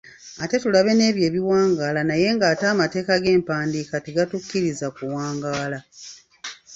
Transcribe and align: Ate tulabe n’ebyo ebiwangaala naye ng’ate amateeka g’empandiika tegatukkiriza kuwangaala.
Ate 0.43 0.55
tulabe 0.63 0.91
n’ebyo 0.95 1.23
ebiwangaala 1.29 2.01
naye 2.09 2.27
ng’ate 2.35 2.65
amateeka 2.73 3.13
g’empandiika 3.23 3.95
tegatukkiriza 4.05 4.87
kuwangaala. 4.95 5.79